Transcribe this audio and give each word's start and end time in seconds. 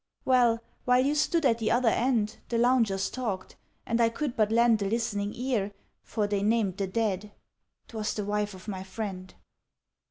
"Well, 0.25 0.63
while 0.85 1.05
you 1.05 1.13
stood 1.13 1.45
at 1.45 1.59
the 1.59 1.69
other 1.69 1.87
end, 1.89 2.37
The 2.49 2.57
loungers 2.57 3.07
talked, 3.07 3.55
and 3.85 4.01
I 4.01 4.09
could 4.09 4.35
but 4.35 4.51
lend 4.51 4.81
A 4.81 4.85
listening 4.89 5.31
ear, 5.35 5.73
For 6.01 6.25
they 6.25 6.41
named 6.41 6.77
the 6.77 6.87
dead. 6.87 7.33
'Twas 7.87 8.15
the 8.15 8.25
wife 8.25 8.55
of 8.55 8.67
my 8.67 8.81
friend. 8.81 9.31